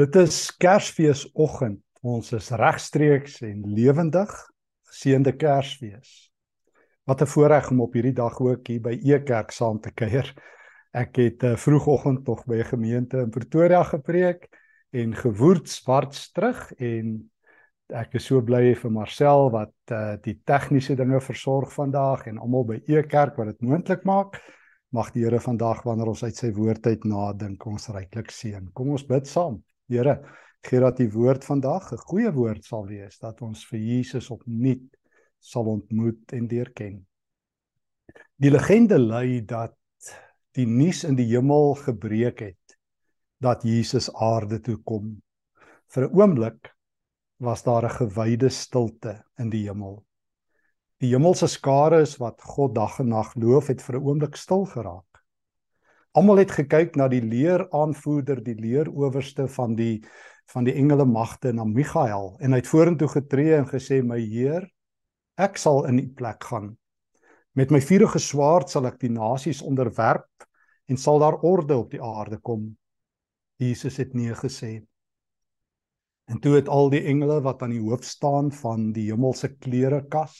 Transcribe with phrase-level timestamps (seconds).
[0.00, 1.80] Dit is Kersfeesoggend.
[2.00, 4.30] Ons is regstreeks en lewendig
[4.88, 6.30] geseënde Kersfees.
[7.04, 10.32] Wat 'n voorreg om op hierdie dag ook hier by Ekerk saam te kuier.
[10.92, 14.48] Ek het uh, vroegoggend tog by 'n gemeente in Pretoria gepreek
[14.90, 17.30] en gewoerd swarts terug en
[17.88, 22.64] ek is so bly vir Marcel wat uh, die tegniese dinge versorg vandag en almal
[22.64, 24.40] by Ekerk wat dit moontlik maak.
[24.88, 28.72] Mag die Here vandag wanneer ons uit sy woord uit nadink ons ryklik seën.
[28.72, 29.62] Kom ons bid saam.
[29.90, 30.20] Here,
[30.62, 34.86] gee dat die woord vandag 'n goeie woord sal wees dat ons vir Jesus opnuut
[35.40, 37.00] sal ontmoet en leer ken.
[38.38, 39.74] Die legende lui dat
[40.54, 42.76] die nuus in die hemel gebreek het
[43.40, 45.22] dat Jesus aarde toe kom.
[45.88, 46.70] Vir 'n oomblik
[47.40, 50.04] was daar 'n gewyde stilte in die hemel.
[51.00, 54.66] Die hemelse skare is wat God dag en nag loof het vir 'n oomblik stil
[54.66, 55.09] geraak.
[56.12, 60.02] Almal het gekyk na die leeraanvoerder, die leerowerste van die
[60.50, 64.64] van die engele magte na Michael en hy het vorentoe getree en gesê my Heer,
[65.38, 66.72] ek sal in u plek gaan.
[67.54, 70.48] Met my vuurige swaard sal ek die nasies onderwerp
[70.90, 72.66] en sal daar orde op die aarde kom.
[73.62, 74.80] Jesus het nee gesê.
[76.26, 80.34] En toe het al die engele wat aan die hoof staan van die hemelse klerekas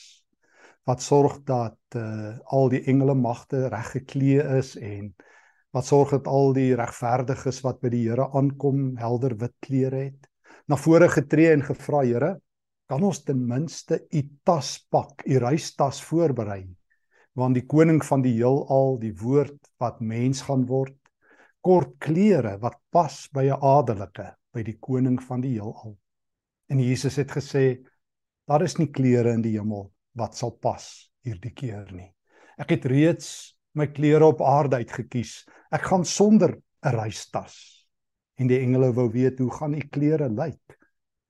[0.89, 5.13] wat sorg dat uh, al die engele magte reg geklee is en
[5.75, 10.29] wat sorg dat al die regverdiges wat by die Here aankom helder wit klere het
[10.71, 12.35] na vore getree en gevra Here
[12.91, 16.65] kan ons ten minste u taspak u reistas voorberei?
[17.39, 20.97] Want die koning van die heelal die woord wat mens gaan word
[21.63, 25.97] kort klere wat pas by 'n adelike by die koning van die heelal.
[26.69, 27.79] En Jesus het gesê
[28.49, 32.11] daar is nie klere in die hemel wat sal pas hierdie keer nie.
[32.59, 35.45] Ek het reeds my klere op aarde uitgekies.
[35.71, 37.87] Ek gaan sonder 'n reistas.
[38.39, 40.79] En die engele wou weet hoe gaan u klere lyk.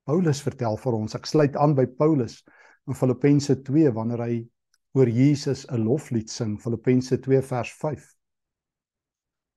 [0.07, 1.15] Paulus vertel vir ons.
[1.15, 2.45] Ek sluit aan by Paulus
[2.89, 4.49] in Filippense 2 wanneer hy
[4.95, 8.15] oor Jesus 'n loflied sing, Filippense 2 vers 5.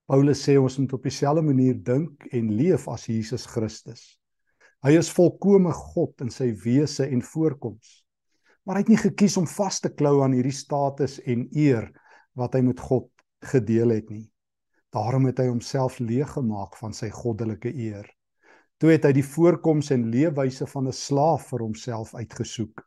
[0.06, 4.20] Paulus sê ons moet op dieselfde manier dink en leef as Jesus Christus.
[4.84, 8.04] Hy is volkome God in sy wese en voorkoms.
[8.66, 11.88] Maar hy het nie gekies om vas te klou aan hierdie status en eer
[12.40, 13.10] wat hy met God
[13.44, 14.28] gedeel het nie.
[14.94, 18.06] Daarom het hy homself leeg gemaak van sy goddelike eer.
[18.78, 22.84] Toe het hy die voorkoms en leefwyse van 'n slaaf vir homself uitgesoek.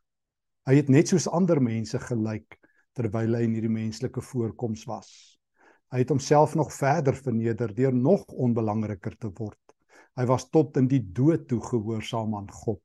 [0.67, 2.59] Hy het net soos ander mense gelyk
[2.95, 5.11] terwyl hy in hierdie menslike voorkoms was.
[5.93, 9.61] Hy het homself nog verder verneder deur nog onbelangriker te word.
[10.17, 12.83] Hy was tot in die dood toe gehoorsaam aan God,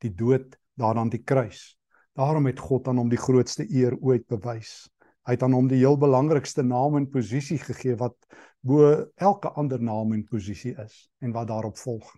[0.00, 1.76] die dood daar aan die kruis.
[2.16, 4.88] Daarom het God aan hom die grootste eer ooit bewys.
[5.22, 8.16] Hy het aan hom die heel belangrikste naam en posisie gegee wat
[8.66, 8.88] bo
[9.22, 12.08] elke ander naam en posisie is en wat daarop volg.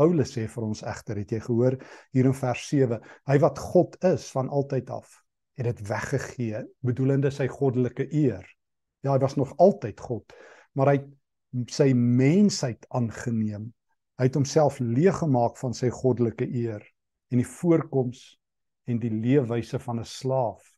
[0.00, 1.76] Paulus sê vir ons egter, het jy gehoor
[2.16, 2.98] hier in vers 7,
[3.30, 5.12] hy wat God is van altyd af,
[5.60, 8.46] het dit weggegee, bedoelende sy goddelike eer.
[9.04, 10.34] Ja, hy was nog altyd God,
[10.74, 13.68] maar hy het sy mensheid aangeneem.
[14.18, 16.82] Hy het homself leeg gemaak van sy goddelike eer
[17.30, 18.24] en die voorkoms
[18.90, 20.69] en die leefwyse van 'n slaaf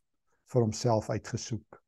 [0.53, 1.81] vir homself uitgesoek.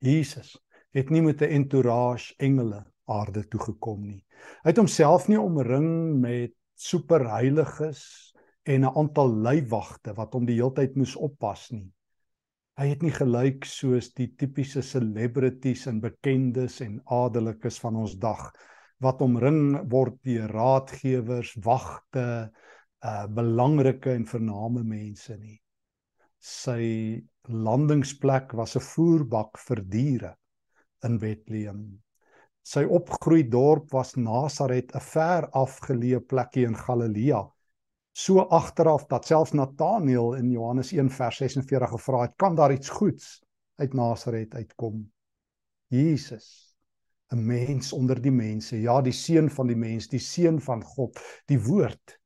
[0.00, 0.56] Jesus
[0.96, 4.24] het nie met 'n entourage engele aarde toe gekom nie.
[4.64, 8.32] Hy het homself nie omring met superheiliges
[8.64, 11.92] en 'n aantal leiwagte wat hom die heeltyd moes oppas nie.
[12.76, 18.52] Hy het nie gelyk soos die tipiese celebrities en bekendes en adellikes van ons dag
[19.00, 22.50] wat omring word deur raadgewers, wagte,
[23.04, 25.60] uh belangrike en vername mense nie
[26.40, 30.36] sy landingsplek was 'n voerbak vir diere
[31.04, 32.02] in Bethlehem.
[32.62, 37.42] Sy opgroei dorp was Nasaret, 'n ver afgeleë plekkie in Galilea.
[38.12, 42.88] So agteraf dat selfs Nataneel in Johannes 1 vers 46 gevra het, kan daar iets
[42.88, 43.42] goeds
[43.76, 45.12] uit Nasaret uitkom?
[45.88, 46.74] Jesus,
[47.32, 51.20] 'n mens onder die mense, ja, die seun van die mens, die seun van God,
[51.46, 52.18] die woord,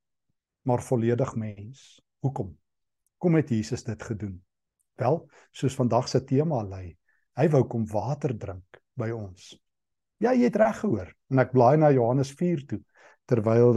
[0.62, 2.00] maar volledig mens.
[2.18, 2.58] Hoekom?
[3.24, 4.36] Kom het Jesus dit gedoen?
[5.00, 6.92] Wel, soos vandag se tema lei,
[7.40, 9.54] hy wou kom water drink by ons.
[10.22, 11.08] Ja, jy het reg gehoor.
[11.32, 12.80] En ek blaai na Johannes 4 toe
[13.26, 13.72] terwyl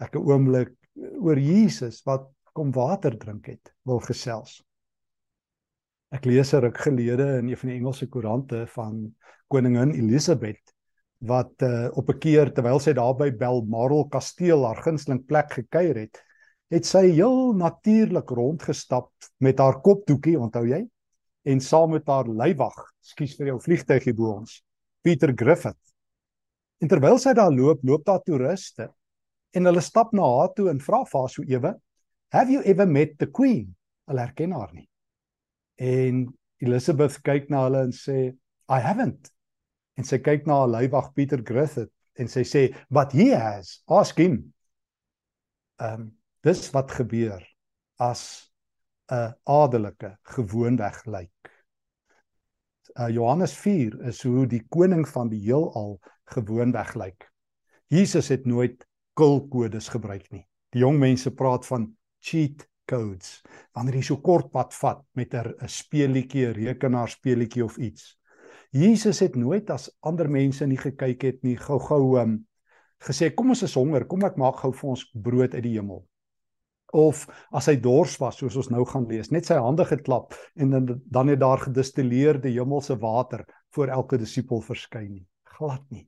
[0.00, 0.72] ek 'n oomblik
[1.20, 4.62] oor Jesus wat kom water drink het wil gesels.
[6.10, 9.14] Ek lees 'n ruk gelede in een van die Engelse koerante van
[9.48, 10.74] koningin Elisabeth
[11.20, 15.96] wat uh, op 'n keer terwyl sy daar by Balmoral kasteel haar gunsteling plek gekuier
[15.96, 16.24] het,
[16.70, 19.10] het sy heel natuurlik rondgestap
[19.42, 20.84] met haar kopdoekie, onthou jy?
[21.50, 24.60] En saam met haar leiwag, skuis vir jou vliegtuigie bo ons,
[25.02, 25.80] Pieter Griffith.
[26.80, 28.88] En terwyl sy daar loop, loop daar toeriste
[29.56, 31.74] en hulle stap na haar toe en vra vir haar so ewe,
[32.32, 33.74] "Have you ever met the queen?"
[34.06, 34.88] Hulle herken haar nie.
[35.76, 36.28] En
[36.58, 38.36] Elizabeth kyk na hulle en sê,
[38.68, 39.30] "I haven't."
[39.96, 43.82] En sy kyk na haar leiwag Pieter Griffith en sy sê, "But he has.
[43.88, 44.54] Ask him."
[45.80, 47.42] Ehm um, dis wat gebeur
[48.00, 48.50] as
[49.12, 51.50] 'n adelike gewoonweg lyk.
[52.98, 57.28] Uh, Johannes 4 is hoe die koning van die heelal gewoonweg lyk.
[57.86, 60.46] Jesus het nooit kulkodes gebruik nie.
[60.72, 63.42] Die jong mense praat van cheat codes.
[63.74, 68.16] Wanneer jy so kort pad vat met 'n speelietjie, 'n rekenaarspeelietjie of iets.
[68.70, 72.46] Jesus het nooit as ander mense nie gekyk het nie, gou-gou um,
[72.98, 76.06] gesê kom ons is honger, kom ek maak gou vir ons brood uit die hemel
[76.92, 80.70] of as hy dors was soos ons nou gaan lees net sy hande geklap en
[80.74, 83.44] dan dan het daar gedistilleerde hemelse water
[83.74, 85.26] voor elke disipel verskyn nie.
[85.56, 86.06] Glad nie.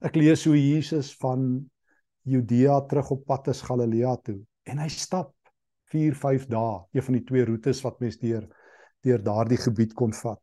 [0.00, 1.66] Ek lees hoe Jesus van
[2.24, 5.34] Judea terug op pad is Galilea toe en hy stap
[5.92, 8.48] 4 5 dae een van die twee roetes wat mens deur
[9.06, 10.42] deur daardie gebied kon vat.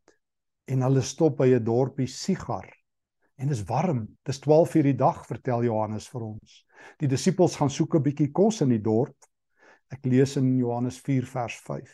[0.71, 2.69] En hulle stop by 'n dorpie Sigar.
[3.35, 4.07] En dit is warm.
[4.23, 6.65] Dis 12 uur die dag vertel Johannes vir ons.
[6.99, 9.17] Die disipels gaan soek 'n bietjie kos in die dorp
[9.93, 11.91] Ek lees in Johannes 4 vers 5.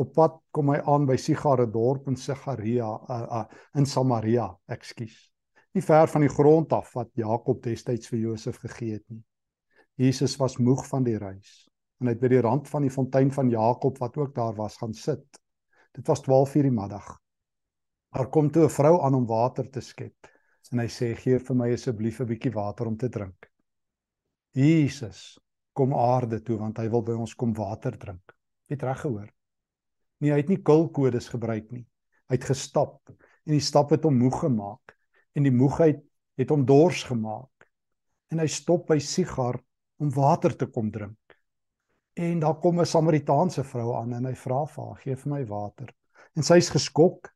[0.00, 3.42] Op pad kom hy aan by Sigare dorp in Sigaria uh, uh,
[3.76, 5.18] in Samaria, ekskuus.
[5.76, 9.20] Nie ver van die grond af wat Jakob destyds vir Josef gegee het nie.
[10.00, 11.66] Jesus was moeg van die reis
[12.00, 14.78] en hy het by die rand van die fontein van Jakob wat ook daar was
[14.80, 15.26] gaan sit.
[15.92, 17.10] Dit was 12:00 die middag.
[18.16, 20.30] Daar kom toe 'n vrou aan om water te skep
[20.72, 23.50] en hy sê gee vir my asseblief 'n bietjie water om te drink.
[24.54, 25.38] Jesus
[25.72, 28.34] kom aarde toe want hy wil by ons kom water drink.
[28.70, 29.28] Het reg gehoor.
[30.20, 31.86] Nee, hy het nie kulkodes gebruik nie.
[32.28, 34.94] Hy het gestap en die stap het hom moeg gemaak
[35.34, 36.02] en die moegheid
[36.40, 37.68] het hom dors gemaak.
[38.30, 39.58] En hy stop by Sigar
[40.00, 41.16] om water te kom drink.
[42.14, 45.44] En daar kom 'n Samaritaanse vrou aan en hy vra vir haar: "Gee vir my
[45.46, 45.94] water."
[46.36, 47.32] En sy's geskok.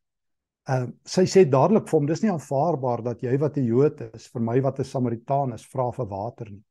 [0.69, 4.01] Ehm uh, sy sê dadelik vir hom: "Dis nie aanvaarbaar dat jy wat 'n Jood
[4.15, 6.65] is vir my wat 'n Samaritaan is vra vir water nie."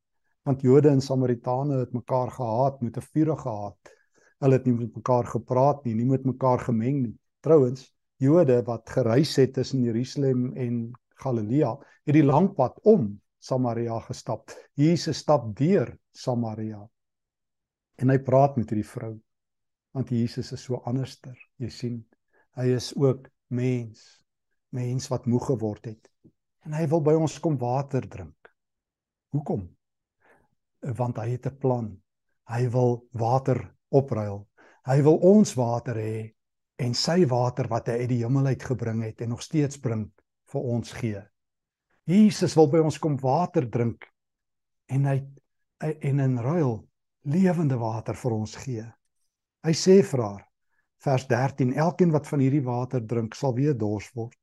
[0.43, 3.91] Want Jode en Samaritane het mekaar gehaat, met 'n vuur gehaat.
[4.39, 7.17] Hulle het nie met mekaar gepraat nie, nie met mekaar gemeng nie.
[7.39, 13.99] Trouwens, Jode wat gereis het tussen Jerusalem en Galilea, het die lang pad om Samaria
[13.99, 14.51] gestap.
[14.73, 16.89] Jesus stap deur Samaria.
[17.95, 19.13] En hy praat met hierdie vrou.
[19.91, 21.37] Want Jesus is so anderster.
[21.57, 22.05] Jy sien,
[22.55, 24.25] hy is ook mens,
[24.69, 26.09] mens wat moeg geword het.
[26.63, 28.53] En hy wil by ons kom water drink.
[29.35, 29.67] Hoekom?
[30.97, 31.97] Want hy het 'n plan.
[32.49, 34.47] Hy wil water opruil.
[34.85, 36.33] Hy wil ons water hê
[36.77, 40.11] en sy water wat hy uit die hemel uit gebring het en nog steeds bring
[40.51, 41.21] vir ons gee.
[42.05, 44.03] Jesus wil by ons kom water drink
[44.87, 45.23] en hy
[45.79, 46.87] en in ruil
[47.23, 48.85] lewende water vir ons gee.
[49.63, 50.43] Hy sê vir haar
[51.03, 54.42] vers 13 elkeen wat van hierdie water drink sal weer dors word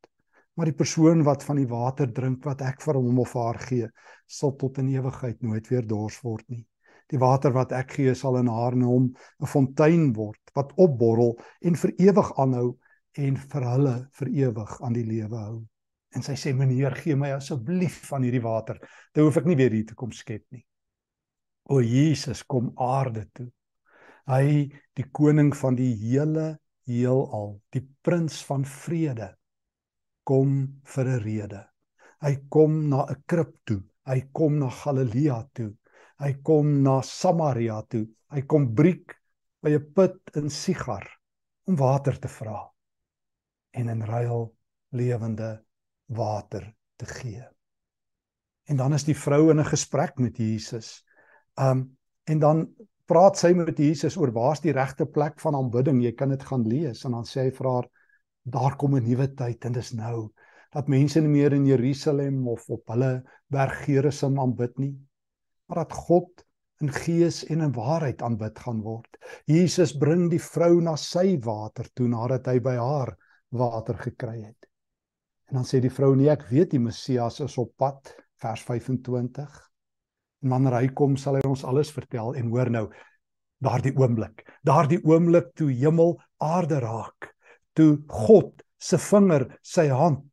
[0.56, 3.88] maar die persoon wat van die water drink wat ek vir hom of haar gee,
[4.26, 6.64] sal tot in ewigheid nooit weer dors word nie.
[7.10, 9.06] Die water wat ek gee sal in haar en hom
[9.42, 12.78] 'n fontein word wat opborrel en vir ewig aanhou
[13.18, 15.58] en vir hulle vir ewig aan die lewe hou.
[16.14, 18.78] En sy sê meneer, gee my asseblief van hierdie water.
[19.14, 20.64] Dan hoef ek nie weer hier te kom skep nie.
[21.70, 23.50] O Jesus, kom aarde toe.
[24.26, 29.36] Hy die koning van die hele heelal, die prins van vrede
[30.30, 30.56] kom
[30.94, 31.60] vir 'n rede.
[32.22, 33.82] Hy kom na 'n krib toe.
[34.06, 35.72] Hy kom na Galilea toe.
[36.20, 38.06] Hy kom na Samaria toe.
[38.30, 39.16] Hy kom briek
[39.62, 41.06] by 'n put in Sigar
[41.66, 42.70] om water te vra
[43.72, 44.54] en in ruil
[44.92, 45.62] lewende
[46.06, 47.44] water te gee.
[48.68, 51.04] En dan is die vrou in 'n gesprek met Jesus.
[51.56, 52.68] Um en dan
[53.06, 56.02] praat sy met Jesus oor waar's die regte plek van aanbidding.
[56.02, 57.88] Jy kan dit gaan lees en dan sê hy vir haar
[58.42, 60.30] daar kom 'n nuwe tyd en dis nou
[60.72, 64.94] dat mense nie meer in Jerusalem of op hulle berg Gerizim aanbid nie
[65.70, 66.46] maar dat God
[66.82, 69.18] in gees en in waarheid aanbid gaan word.
[69.46, 73.12] Jesus bring die vrou na sy water toe nadat hy by haar
[73.54, 74.66] water gekry het.
[75.50, 79.60] En dan sê die vrou nee ek weet die Messias is op pad vers 25.
[80.42, 82.86] En wanneer hy kom sal hy ons alles vertel en hoor nou
[83.60, 87.28] daardie oomblik, daardie oomblik toe hemel aarde raak
[87.74, 90.24] toe God se vinger, sy hand,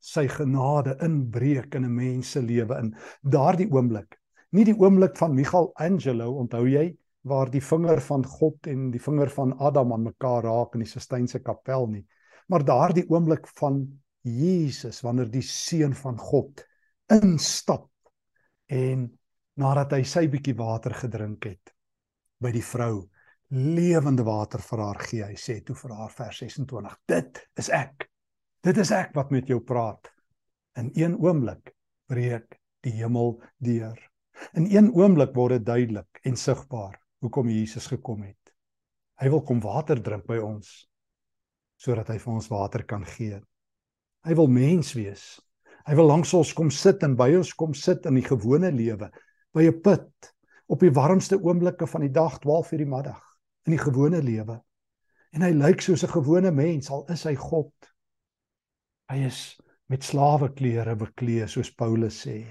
[0.00, 4.16] sy genade inbreek in 'n mens se lewe in daardie oomblik.
[4.52, 9.30] Nie die oomblik van Michelangelo, onthou jy, waar die vinger van God en die vinger
[9.30, 12.06] van Adam aan mekaar raak in die Sistynse kapel nie,
[12.48, 13.84] maar daardie oomblik van
[14.24, 16.64] Jesus wanneer die seun van God
[17.12, 17.88] instap
[18.70, 19.06] en
[19.60, 21.72] nadat hy sy bietjie water gedrink het
[22.40, 23.08] by die vrou
[23.50, 25.24] lewende water vir haar gee.
[25.26, 28.08] Hy sê toe vir haar vers 26: "Dit is ek.
[28.62, 30.10] Dit is ek wat met jou praat."
[30.76, 31.74] In een oomblik
[32.06, 33.98] breek die hemel deur.
[34.54, 38.54] In een oomblik word dit duidelik en sigbaar hoekom Jesus gekom het.
[39.20, 40.86] Hy wil kom water drink by ons
[41.80, 43.40] sodat hy vir ons water kan gee.
[44.24, 45.40] Hy wil mens wees.
[45.88, 49.08] Hy wil langs ons kom sit en by ons kom sit in die gewone lewe,
[49.56, 50.32] by 'n put,
[50.68, 53.29] op die warmste oomblikke van die dag, 12:00 die middag,
[53.66, 54.60] in die gewone lewe.
[55.34, 57.72] En hy lyk soos 'n gewone mens, al is hy God.
[59.10, 62.46] Hy is met slaweklere beklee, soos Paulus sê.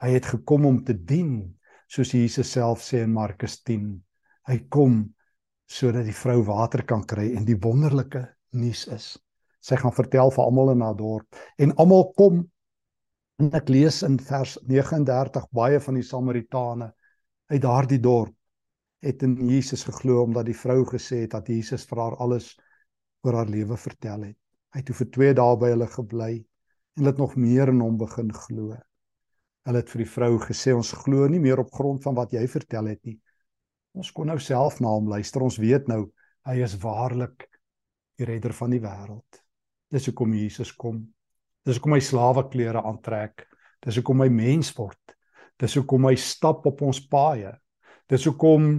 [0.00, 1.58] Hy het gekom om te dien,
[1.88, 4.02] soos Jesus self sê in Markus 10.
[4.48, 5.14] Hy kom
[5.68, 8.22] sodat die vrou water kan kry en die wonderlike
[8.56, 9.18] nuus is.
[9.60, 12.40] Sy gaan vertel vir almal in haar dorp en almal kom
[13.38, 16.92] en ek lees in vers 39 baie van die Samaritane
[17.52, 18.34] uit daardie dorp
[19.04, 22.52] het in Jesus geglo omdat die vrou gesê het dat Jesus vir haar alles
[23.26, 24.38] oor haar lewe vertel het.
[24.74, 27.98] Hy het vir 2 dae by hulle gebly en hulle het nog meer in hom
[28.00, 28.76] begin glo.
[29.68, 32.44] Hulle het vir die vrou gesê ons glo nie meer op grond van wat jy
[32.50, 33.18] vertel het nie.
[33.98, 35.42] Ons kon nou self na hom luister.
[35.42, 36.06] Ons weet nou
[36.48, 37.46] hy is waarlik
[38.18, 39.40] die redder van die wêreld.
[39.92, 41.00] Dis hoekom Jesus kom.
[41.64, 43.46] Dis hoekom hy slawe klere aantrek.
[43.84, 45.14] Dis hoekom hy mens word.
[45.60, 47.52] Dis hoekom hy stap op ons paaie.
[48.08, 48.78] Dis hoekom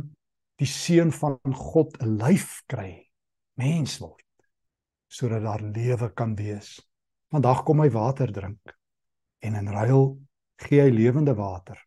[0.58, 3.06] die seun van God 'n lyf kry,
[3.62, 4.26] mens word
[5.10, 6.80] sodat daar lewe kan wees.
[7.34, 8.74] Vandag kom hy water drink
[9.42, 10.18] en in ruil
[10.62, 11.78] gee hy lewende water.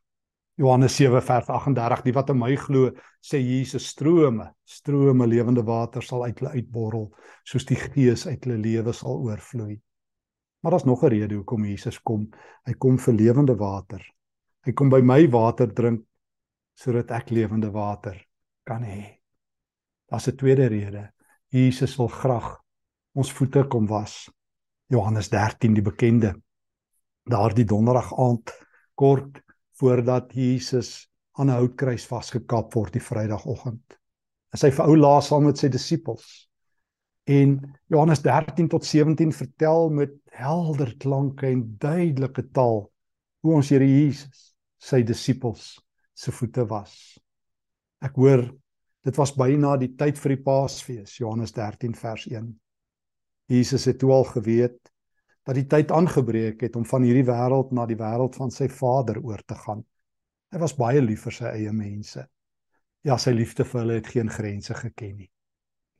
[0.58, 2.90] Johannes 7 vers 38 die wat in my glo
[3.22, 7.08] sê Jesus strome strome lewende water sal uit hulle uitborrel
[7.44, 9.80] soos die gees uit hulle lewe sal oorvloei.
[10.62, 12.30] Maar daar's nog 'n rede hoekom Jesus kom.
[12.66, 14.02] Hy kom vir lewende water.
[14.64, 16.06] Hy kom by my water drink
[16.74, 18.16] sodat ek lewende water
[18.64, 19.18] kan hê.
[20.08, 21.12] Daar's 'n tweede rede.
[21.48, 22.58] Jesus wil graag
[23.14, 24.30] ons voete kom was.
[24.86, 26.34] Johannes 13 die bekende.
[27.24, 28.52] Daardie donderdag aand
[28.94, 29.42] kort
[29.78, 33.98] voordat Jesus aan 'n houtkruis vasgekap word die Vrydagoggend.
[34.52, 36.48] En sy vir ou laas saam met sy disippels.
[37.24, 42.90] En Johannes 13 tot 17 vertel met helder klanke en duidelike taal
[43.40, 45.78] hoe ons Here Jesus sy disippels
[46.14, 47.18] se voete was.
[48.02, 48.44] Ek hoor
[49.02, 52.52] dit was byna die tyd vir die Paasfees, Johannes 13 vers 1.
[53.50, 54.78] Jesus het toe al geweet
[55.42, 59.18] dat die tyd aangebreek het om van hierdie wêreld na die wêreld van sy Vader
[59.22, 59.82] oor te gaan.
[60.52, 62.22] Hy was baie lief vir sy eie mense.
[63.02, 65.30] Ja, sy liefde vir hulle het geen grense geken nie.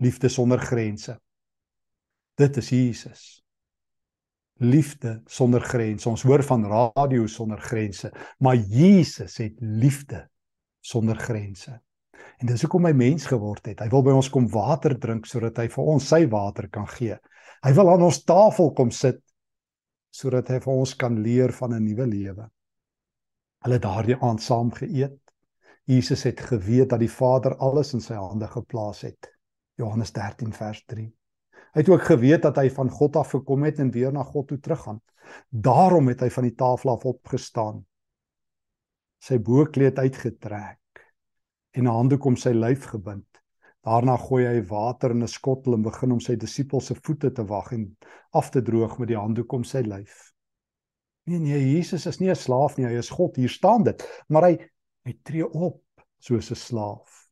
[0.03, 1.17] Liefde sonder grense.
[2.39, 3.42] Dit is Jesus.
[4.63, 6.09] Liefde sonder grense.
[6.09, 10.29] Ons hoor van radio sonder grense, maar Jesus het liefde
[10.81, 11.75] sonder grense.
[12.39, 13.83] En dis hoekom hy mens geword het.
[13.83, 17.19] Hy wil by ons kom water drink sodat hy vir ons sy water kan gee.
[17.63, 19.21] Hy wil aan ons tafel kom sit
[20.13, 22.49] sodat hy vir ons kan leer van 'n nuwe lewe.
[23.65, 25.19] Hulle het daardie aand saam geëet.
[25.87, 29.31] Jesus het geweet dat die Vader alles in sy hande geplaas het.
[29.79, 31.09] Johannes 13 vers 3.
[31.73, 34.49] Hy het ook geweet dat hy van God af gekom het en weer na God
[34.49, 35.01] toe teruggaan.
[35.49, 37.81] Daarom het hy van die tafel af opgestaan.
[39.23, 41.07] Sy boekleed uitgetrek
[41.73, 43.29] en 'n handdoek om sy lyf gebind.
[43.83, 47.45] Daarna gooi hy water in 'n skottel en begin om sy disippels se voete te
[47.45, 47.97] wag en
[48.31, 50.33] af te droog met die handdoek om sy lyf.
[51.25, 54.43] Nee nee, Jesus is nie 'n slaaf nie, hy is God, hier staan dit, maar
[54.43, 54.59] hy
[55.05, 55.83] hy tree op
[56.19, 57.31] soos 'n slaaf.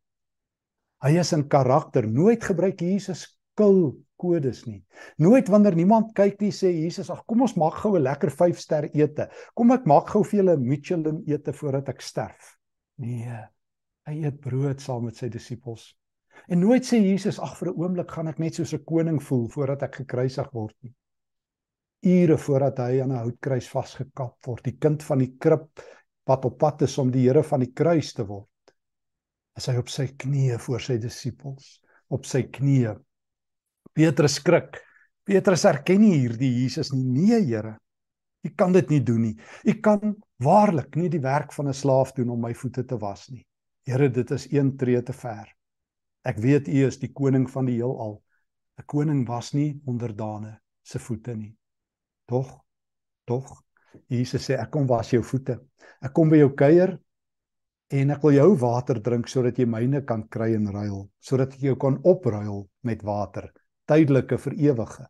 [1.03, 4.81] Hy is in karakter, nooit gebruik Jesus kil kodes nie.
[5.25, 8.61] Nooit wanneer niemand kyk nie sê Jesus, ag kom ons maak gou 'n lekker 5
[8.61, 9.29] ster ete.
[9.55, 12.57] Kom ek maak gou vir julle Michelin ete voordat ek sterf.
[12.99, 13.41] Nee.
[14.07, 15.95] Hy eet brood saam met sy disippels.
[16.49, 19.49] En nooit sê Jesus, ag vir 'n oomblik gaan ek net soos 'n koning voel
[19.49, 20.95] voordat ek gekruisig word nie.
[22.03, 25.69] Ure voordat hy aan 'n houtkruis vasgekap word, die kind van die krib
[26.27, 28.75] wat op pad is om die Here van die kruis te word.
[29.57, 32.95] Is hy op sy knieë voor sy disippels, op sy knieë.
[34.01, 34.79] Petrus skrik.
[35.29, 37.05] Petrus erken nie hierdie Jesus nie.
[37.05, 37.77] Nee, Here.
[38.41, 39.35] U kan dit nie doen nie.
[39.69, 43.29] U kan waarlik nie die werk van 'n slaaf doen om my voete te was
[43.29, 43.45] nie.
[43.85, 45.53] Here, dit is een tree te ver.
[46.25, 48.23] Ek weet u is die koning van die heelal.
[48.79, 51.55] 'n Koning was nie onderdane se voete nie.
[52.27, 52.65] Tog,
[53.27, 53.63] tog.
[54.09, 55.61] Jesus sê ek kom was jou voete.
[56.01, 56.99] Ek kom by jou kuier
[57.91, 61.61] en ek wil jou water drink sodat jy myne kan kry en ruil, sodat ek
[61.61, 63.53] jou kan opruil met water,
[63.91, 65.07] tydelike vir ewige.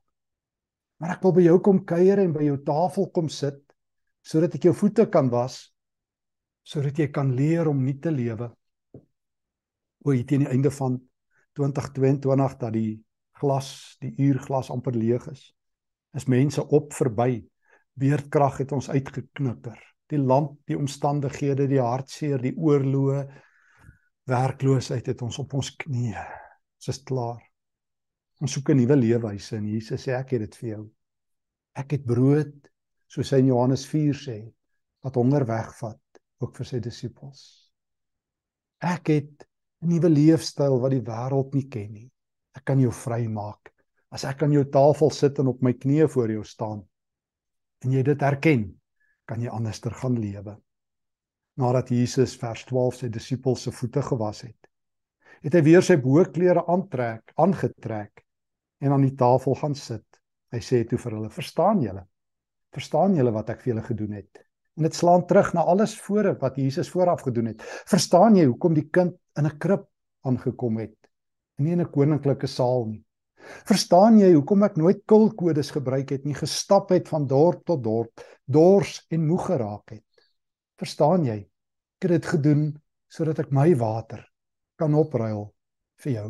[1.01, 3.61] Maar ek wil by jou kom kuier en by jou tafel kom sit
[4.21, 5.71] sodat ek jou voete kan was
[6.71, 8.51] sodat jy kan leer om nie te lewe.
[10.05, 10.99] O hier teen die einde van
[11.57, 13.01] 2022 dat die
[13.41, 15.51] glas die uurglas amper leeg is
[16.17, 17.45] is mense op verby.
[17.95, 19.79] Beerdkrag het ons uitgeknikker.
[20.11, 23.23] Die land die omstandighede die hartseer die oorloë
[24.31, 26.25] werkloosheid het ons op ons knieë.
[26.81, 27.50] Dit is klaar
[28.41, 30.85] ons soek 'n nuwe leefwyse en Jesus sê ek het dit vir jou.
[31.77, 32.71] Ek het brood
[33.11, 34.39] soos hy in Johannes 4 sê
[35.05, 37.43] wat honger wegvat ook vir sy disippels.
[38.81, 39.47] Ek het
[39.83, 42.11] 'n nuwe leefstyl wat die wêreld nie ken nie.
[42.57, 43.73] Ek kan jou vrymaak.
[44.11, 46.83] As ek aan jou tafel sit en op my knieë voor jou staan
[47.85, 48.81] en jy dit herken
[49.27, 50.57] kan jy anderster gaan lewe.
[51.57, 54.71] Nadat Jesus vers 12 sy disippels se voete gewas het
[55.41, 58.25] het hy weer sy boklere aantrek aangetrek
[58.81, 60.07] en aan die tafel gaan sit.
[60.51, 62.07] Hy sê toe vir hulle verstaan julle?
[62.75, 64.43] Verstaan julle wat ek vir julle gedoen het?
[64.79, 67.63] En dit slaan terug na alles voor wat Jesus vooraf gedoen het.
[67.91, 69.87] Verstaan jy hoekom die kind in 'n krib
[70.25, 70.97] aangekom het
[71.59, 73.05] en nie in 'n koninklike saal nie?
[73.67, 78.21] Verstaan jy hoekom ek nooit kulkodes gebruik het nie gestap het van dorp tot dorp
[78.47, 80.05] dors en moeg geraak het?
[80.79, 81.39] Verstaan jy?
[81.99, 82.77] Ek het dit gedoen
[83.09, 84.25] sodat ek my water
[84.79, 85.53] kan opruil
[86.05, 86.29] vir jou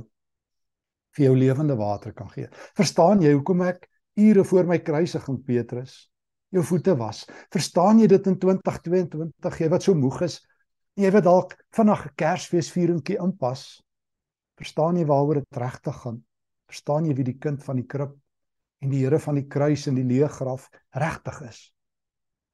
[1.16, 2.48] vir jou lewende water kan gee
[2.78, 3.88] verstaan jy hoekom ek
[4.20, 6.10] ure voor my kruisiging Petrus
[6.54, 7.24] jou voete was.
[7.54, 10.40] Verstaan jy dit in 2022 jy wat so moeg is?
[10.98, 13.82] Jy wat dalk vanaand 'n Kersfees vieringkie inpas.
[14.58, 16.22] Verstaan jy waaroor dit regtig gaan?
[16.66, 18.16] Verstaan jy wie die kind van die krib
[18.82, 21.72] en die Here van die kruis en die leë graf regtig is?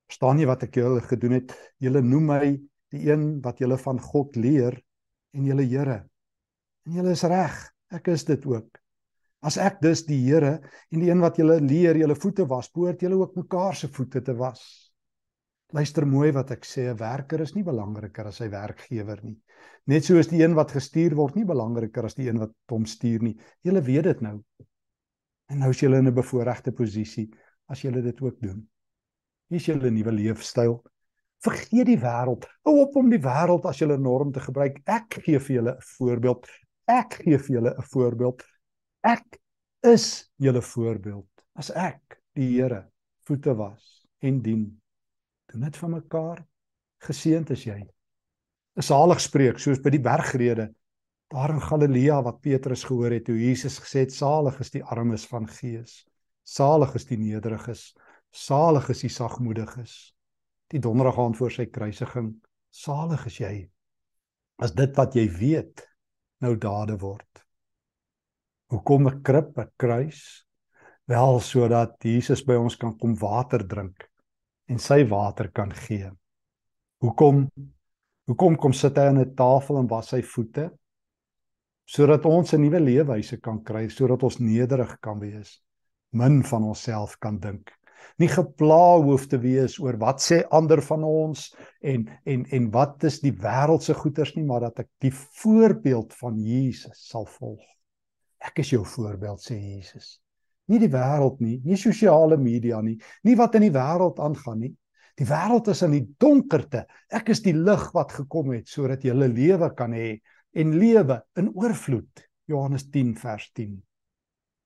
[0.08, 1.54] Verstaan jy wat ek julle gedoen het?
[1.80, 2.60] Julle noem my
[2.90, 4.82] die een wat julle van God leer
[5.34, 6.06] en julle Here.
[6.86, 7.75] En julle is reg.
[7.94, 8.80] Ek is dit ook.
[9.46, 10.58] As ek dus die Here
[10.90, 14.22] en die een wat julle leer, julle voete was, behoort julle ook mekaar se voete
[14.22, 14.62] te was.
[15.74, 19.36] Luister mooi wat ek sê, 'n werker is nie belangriker as sy werkgewer nie.
[19.86, 22.86] Net so is die een wat gestuur word nie belangriker as die een wat hom
[22.86, 23.36] stuur nie.
[23.62, 24.42] Julle weet dit nou.
[25.50, 27.30] En nou is julle in 'n bevoordeelde posisie
[27.68, 28.68] as julle dit ook doen.
[29.48, 30.82] Hier is julle nuwe leefstyl.
[31.38, 32.46] Vergeet die wêreld.
[32.64, 34.80] Hou op om die wêreld as julle norm te gebruik.
[34.86, 36.46] Ek gee vir julle 'n voorbeeld.
[36.86, 38.42] Ek gee vir julle 'n voorbeeld.
[39.02, 39.40] Ek
[39.82, 41.28] is julle voorbeeld.
[41.54, 42.86] As ek die Here
[43.26, 44.80] voete was en dien,
[45.50, 46.46] doen dit van mekaar.
[47.02, 47.80] Geseënd is jy.
[48.76, 50.74] 'n Salig spreek soos by die bergrede
[51.28, 55.26] daar in Galilea wat Petrus gehoor het hoe Jesus gesê het salig is die armes
[55.26, 56.06] van gees.
[56.44, 57.96] Salig is die nederiges.
[58.30, 60.14] Salig is die sagmoediges.
[60.70, 62.36] Die donderdag aan voor sy kruisiging.
[62.70, 63.70] Salig is jy
[64.58, 65.82] as dit wat jy weet
[66.44, 67.42] nou dade word.
[68.72, 70.44] Hoekom 'n krib, 'n kruis?
[71.06, 74.08] Wel sodat Jesus by ons kan kom water drink
[74.68, 76.10] en sy water kan gee.
[76.98, 77.46] Hoekom?
[78.26, 80.70] Hoekom kom sit hy aan 'n tafel en was sy voete?
[81.86, 85.62] Sodat ons 'n nuwe leefwyse kan kry, sodat ons nederig kan wees,
[86.12, 87.70] min van onsself kan dink.
[88.20, 91.48] Nie gepla hoef te wees oor wat sê ander van ons
[91.80, 96.38] en en en wat is die wêreldse goeders nie, maar dat ek die voorbeeld van
[96.40, 97.64] Jesus sal volg.
[98.40, 100.16] Ek is jou voorbeeld sê Jesus.
[100.72, 104.72] Nie die wêreld nie, nie sosiale media nie, nie wat in die wêreld aangaan nie.
[105.16, 106.84] Die wêreld is in die donkerte.
[107.08, 110.20] Ek is die lig wat gekom het sodat jy 'n lewe kan hê
[110.52, 112.24] en lewe in oorvloed.
[112.46, 113.82] Johannes 10 vers 10.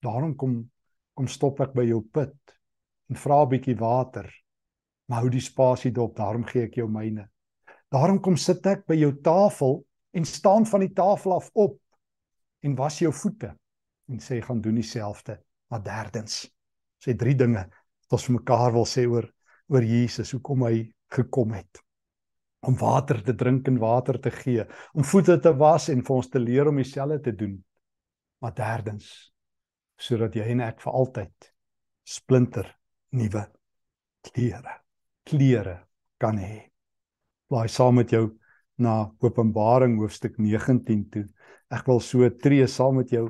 [0.02, 0.70] Daarom kom
[1.14, 2.54] kom stop ek by jou put
[3.10, 4.30] en vra 'n bietjie water.
[5.08, 7.28] Maar hou die spasie dop, daarom gee ek jou myne.
[7.90, 11.78] Daarom kom sit ek by jou tafel en staan van die tafel af op
[12.62, 13.56] en was jou voete
[14.08, 15.40] en sê gaan doen dieselfde.
[15.70, 16.46] Maar derdens,
[17.02, 19.26] sê drie dinge wat ons vir mekaar wil sê oor
[19.70, 21.82] oor Jesus, hoekom hy gekom het.
[22.66, 26.28] Om water te drink en water te gee, om voete te was en vir ons
[26.28, 27.54] te leer om dieselfde te doen.
[28.42, 29.30] Maar derdens,
[29.96, 31.52] sodat jy en ek vir altyd
[32.02, 32.79] splinter
[33.16, 33.44] nuwe
[34.26, 34.74] klere,
[35.26, 35.76] klere
[36.20, 36.66] kan hê.
[37.50, 38.28] Blaai saam met jou
[38.80, 41.26] na Openbaring hoofstuk 19 toe.
[41.70, 43.28] Ek wil so tree saam met jou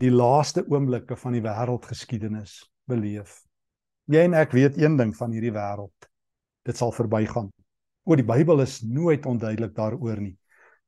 [0.00, 3.40] die laaste oomblikke van die wêreldgeskiedenis beleef.
[4.10, 6.10] Jy en ek weet een ding van hierdie wêreld.
[6.66, 7.50] Dit sal verbygaan.
[8.06, 10.36] O die Bybel is nooit onduidelik daaroor nie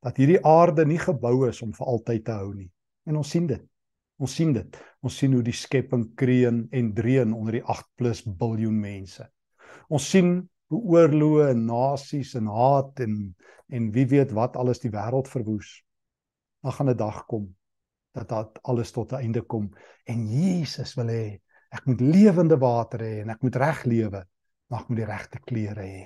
[0.03, 2.67] dat hierdie aarde nie gebou is om vir altyd te hou nie.
[3.07, 3.63] En ons sien dit.
[4.23, 4.77] Ons sien dit.
[5.03, 9.27] Ons sien hoe die skepping kreun en dreun onder die 8+ biljoen mense.
[9.91, 10.37] Ons sien
[10.73, 13.17] hoe oorloë en nasies en haat en
[13.73, 15.69] en wie weet wat alles die wêreld verwoes.
[16.61, 17.47] Dan gaan 'n dag kom
[18.13, 19.71] dat dit alles tot 'n einde kom
[20.05, 24.27] en Jesus wil hê ek moet lewende water hê en ek moet reg lewe
[24.69, 26.05] mag met die regte klere hê.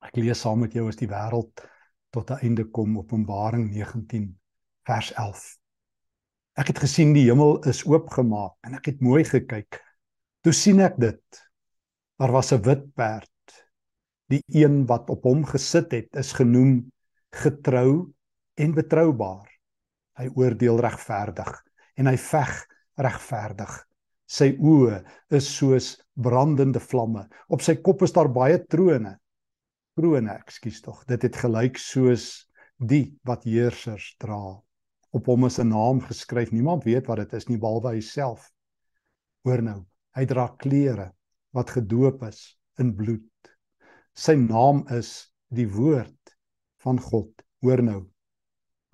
[0.00, 1.68] Ek lees saam met jou as die wêreld
[2.10, 4.38] tot 'n einde kom Openbaring 19
[4.84, 5.58] vers 11.
[6.58, 9.78] Ek het gesien die hemel is oopgemaak en ek het mooi gekyk.
[10.42, 11.42] Toe sien ek dit.
[12.18, 13.30] Daar was 'n wit perd.
[14.28, 16.90] Die een wat op hom gesit het, is genoem
[17.30, 18.10] getrou
[18.56, 19.46] en betroubaar.
[20.18, 21.62] Hy oordeel regverdig
[21.94, 22.66] en hy veg
[22.96, 23.86] regverdig.
[24.26, 27.28] Sy oë is soos brandende vlamme.
[27.48, 29.16] Op sy kop is daar baie trone.
[29.94, 31.04] Krone, ekskuus tog.
[31.06, 34.58] Dit het gelyk soos die wat heersers dra.
[35.10, 36.50] Op hom is 'n naam geskryf.
[36.52, 38.50] Niemand weet wat dit is nie behalwe hy self.
[39.44, 41.12] Hoor nou, hy dra klere
[41.52, 43.52] wat gedoop is in bloed.
[44.14, 46.36] Sy naam is die woord
[46.84, 47.32] van God.
[47.62, 48.06] Hoor nou.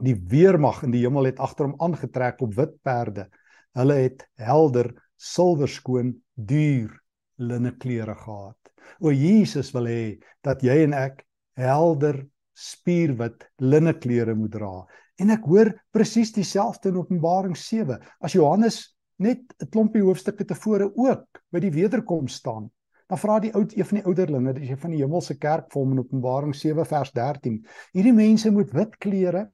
[0.03, 3.29] Die weermag in die hemel het agter hom aangetrek op wit perde.
[3.75, 6.93] Hulle het helder silwerskoon duur
[7.37, 8.59] linne klere gehad.
[9.01, 10.05] O Jesus wil hê
[10.45, 11.25] dat jy en ek
[11.59, 12.21] helder
[12.55, 14.85] spierwit linne klere moet dra.
[15.23, 18.81] En ek hoor presies dieselfde in Openbaring 7 as Johannes
[19.23, 22.71] net 'n klompie hoofstukke tevore ook by die wederkoms staan.
[23.07, 25.81] Dan vra die oud een van die ouderlinge, dis een van die hemelse kerk vir
[25.83, 27.61] hom in Openbaring 7 vers 13.
[27.93, 29.51] Hierdie mense moet wit klere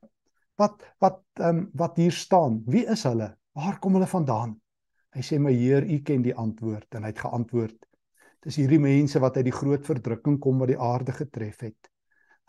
[0.56, 2.62] wat wat ehm um, wat hier staan.
[2.66, 3.34] Wie is hulle?
[3.52, 4.56] Waar kom hulle vandaan?
[5.12, 7.78] Hy sê my Heer, U ken die antwoord en hy het geantwoord:
[8.44, 11.90] Dis hierdie mense wat uit die groot verdrukking kom wat die aarde getref het.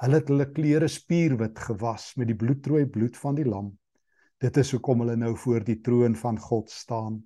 [0.01, 3.67] Hulle het hulle klere spierwit gewas met die bloedrooi bloed van die lam.
[4.41, 7.19] Dit is hoekom hulle nou voor die troon van God staan.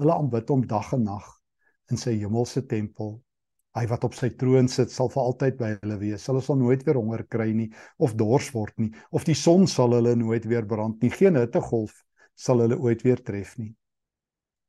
[0.00, 1.26] Hulle aanbid hom dag en nag
[1.92, 3.18] in sy hemelse tempel.
[3.76, 6.24] Hy wat op sy troon sit, sal vir altyd by hulle wees.
[6.30, 9.92] Hulle sal nooit weer honger kry nie of dors word nie, of die son sal
[9.92, 11.10] hulle nooit weer brand nie.
[11.12, 11.98] Geen hittegolf
[12.32, 13.74] sal hulle ooit weer tref nie.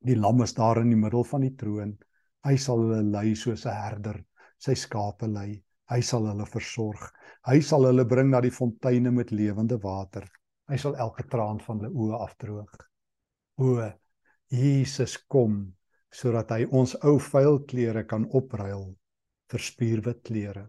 [0.05, 1.95] Die lam is daar in die middel van die troon.
[2.43, 4.19] Hy sal hulle lei soos 'n herder
[4.59, 5.63] sy skape lei.
[5.91, 7.11] Hy sal hulle versorg.
[7.45, 10.25] Hy sal hulle bring na die fonteine met lewende water.
[10.69, 12.85] Hy sal elke traan van hulle oë afdroog.
[13.61, 13.77] O
[14.51, 15.59] Jesus kom
[16.15, 18.87] sodat hy ons ou vuil klere kan opruil
[19.51, 20.65] vir spierwit klere.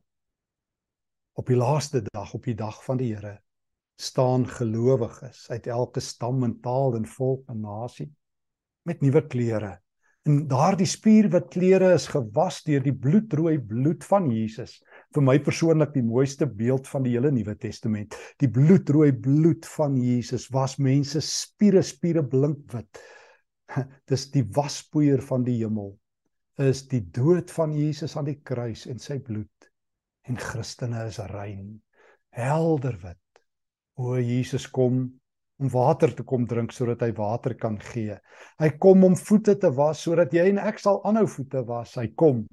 [1.36, 3.36] Op die laaste dag, op die dag van die Here,
[3.96, 8.08] staan gelowiges uit elke stam en taal en volk en nasie
[8.86, 9.76] met nuwe klere.
[10.26, 14.80] En daardie spierwit klere is gewas deur die bloedrooi bloed van Jesus.
[15.14, 18.16] Vir my persoonlik die mooiste beeld van die hele Nuwe Testament.
[18.42, 23.00] Die bloedrooi bloed van Jesus was mense spiere spiere blink wit.
[24.10, 25.94] Dis die waspoeier van die hemel.
[26.62, 29.70] Is die dood van Jesus aan die kruis en sy bloed.
[30.26, 31.76] En Christene is rein,
[32.34, 33.22] helder wit.
[33.96, 35.04] O Jesus kom
[35.56, 38.16] om water te kom drink sodat hy water kan gee.
[38.60, 41.94] Hy kom om voete te was sodat jy en ek sal aanhou voete was.
[41.96, 42.44] Hy kom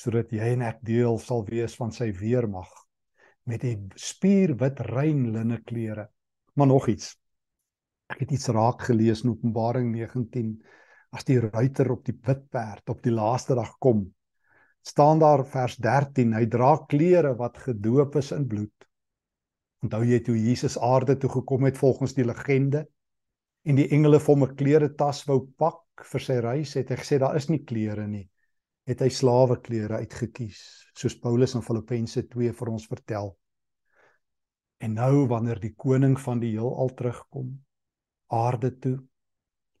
[0.00, 2.70] sodat jy en ek deel sal wees van sy weermag
[3.50, 6.06] met die spierwit rein linne klere.
[6.54, 7.16] Maar nog iets.
[8.10, 10.54] Ek het iets raak gelees in Openbaring 19
[11.16, 14.08] as die ruiter op die wit perd op die laaste dag kom.
[14.82, 18.86] staan daar vers 13 hy dra klere wat gedoop is in bloed
[19.84, 22.86] Onthou jy toe Jesus aarde toe gekom het volgens die legende
[23.68, 26.96] en die engele vir hom 'n klere tas wou pak vir sy reis het hy
[26.96, 28.29] gesê daar is nie klere nie
[28.90, 30.60] het hy slawe klere uitgekies
[30.98, 33.32] soos Paulus in Filippense 2 vir ons vertel
[34.84, 37.52] en nou wanneer die koning van die heelal terugkom
[38.42, 38.96] aarde toe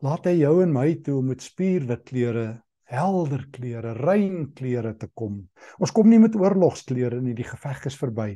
[0.06, 2.46] laat hy jou en my toe om met spierwit klere
[2.90, 5.42] helder klere rein klere te kom
[5.78, 8.32] ons kom nie met oorlogsklere nie die geveg is verby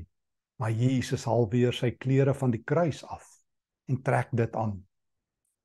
[0.56, 3.26] Maar Jesus haal weer sy klere van die kruis af
[3.90, 4.78] en trek dit aan.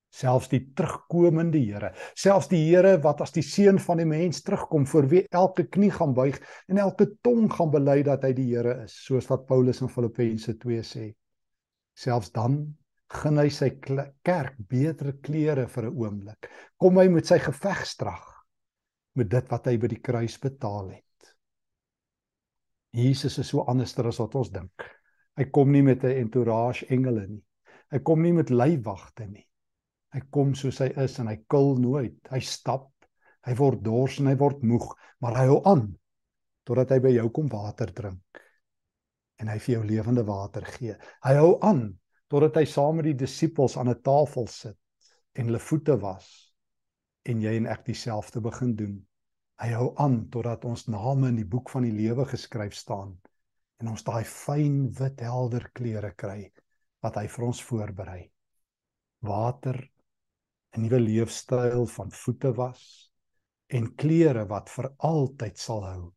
[0.10, 4.88] Selfs die terugkomende Here, selfs die Here wat as die seun van die mens terugkom
[4.90, 8.84] vir wie elke knie gaan buig en elke tong gaan bely dat hy die Here
[8.86, 11.06] is, soos wat Paulus in Filippense 2 sê.
[11.94, 12.64] Selfs dan
[13.10, 16.50] gun hy sy kerk beter klere vir 'n oomblik.
[16.78, 18.26] Kom hy met sy gevegstrag
[19.16, 21.34] met dit wat hy by die kruis betaal het.
[22.94, 24.86] Jesus is so anderster as wat ons dink.
[25.38, 27.44] Hy kom nie met 'n entourage engele nie.
[27.92, 29.49] Hy kom nie met leiwagte nie.
[30.14, 32.18] Hy kom soos hy is en hy kil nooit.
[32.32, 32.90] Hy stap,
[33.46, 34.88] hy word dors en hy word moeg,
[35.22, 35.88] maar hy hou aan
[36.70, 38.42] totdat hy by jou kom water drink
[39.40, 40.96] en hy vir jou lewende water gee.
[41.24, 41.86] Hy hou aan
[42.30, 44.78] totdat hy saam met die disippels aan 'n tafel sit
[45.34, 46.28] en hulle voete was
[47.26, 48.98] en jy en ek dieselfde begin doen.
[49.60, 53.16] Hy hou aan totdat ons name in die boek van die lewe geskryf staan
[53.80, 56.52] en ons daai fyn wit helder klere kry
[57.04, 58.22] wat hy vir ons voorberei.
[59.24, 59.80] Water,
[60.76, 63.12] 'n nuwe leefstyl van voete was
[63.68, 66.14] en klere wat vir altyd sal hou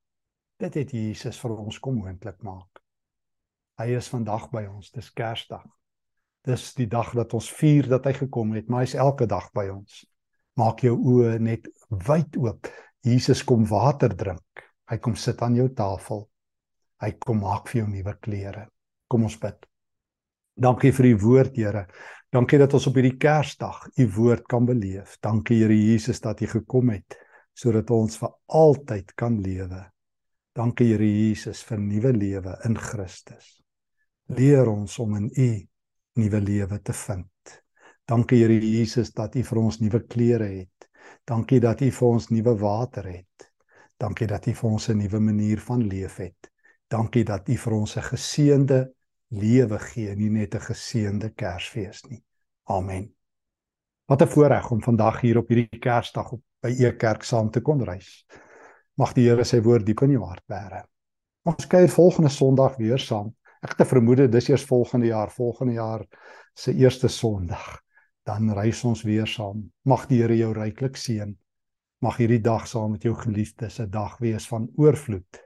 [0.63, 2.79] Dit het Jesus vir ons kom moontlik maak.
[3.81, 4.93] Hy is vandag by ons.
[4.95, 5.65] Dis Kersdag.
[6.47, 9.67] Dis die dag dat ons vier dat hy gekom het, maar hy's elke dag by
[9.73, 10.05] ons.
[10.59, 11.67] Maak jou oë net
[12.07, 12.71] wyd oop.
[13.03, 14.63] Jesus kom water drink.
[14.87, 16.29] Hy kom sit aan jou tafel.
[17.03, 18.69] Hy kom maak vir jou nuwe klere.
[19.11, 19.72] Kom ons bid.
[20.55, 21.87] Dankie vir u woord, Here.
[22.33, 25.17] Dankie dat ons op hierdie Kersdag u woord kan beleef.
[25.21, 27.19] Dankie Here Jesus dat u gekom het
[27.53, 29.83] sodat ons vir altyd kan lewe.
[30.57, 33.59] Dankie Here Jesus vir nuwe lewe in Christus.
[34.33, 35.51] Leer ons om in U
[36.21, 37.53] nuwe lewe te vind.
[38.09, 40.89] Dankie Here Jesus dat U vir ons nuwe klere het.
[41.29, 43.49] Dankie dat U vir ons nuwe water het.
[44.01, 46.51] Dankie dat U vir ons 'n nuwe manier van leef het.
[46.89, 48.93] Dankie dat U vir ons 'n geseënde
[49.33, 52.23] lewe gee, nie net 'n geseënde Kersfees nie.
[52.69, 53.15] Amen.
[54.07, 57.61] Wat 'n voorreg om vandag hier op hierdie Kersdag op by E Kerk saam te
[57.61, 58.27] kon reis.
[58.95, 60.85] Mag die Here sy woord diep in jou hart bære.
[61.45, 63.35] Ons kuier volgende Sondag weer saam.
[63.63, 66.07] Ek het 'n vermoede dis eers volgende jaar, volgende jaar
[66.55, 67.81] se eerste Sondag.
[68.25, 69.73] Dan reis ons weer saam.
[69.85, 71.37] Mag die Here jou ryklik seën.
[71.99, 75.42] Mag hierdie dag saam met jou geliefdes 'n dag wees van oorvloed.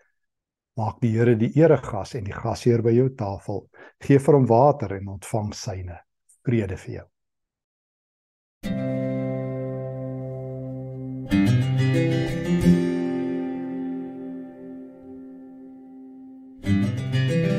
[0.76, 3.64] Maak die Here die eregas en die gasheer by jou tafel.
[4.04, 6.02] Gee vir hom water en ontvang syne.
[6.44, 7.06] Vrede vir jou.
[8.62, 8.95] thank you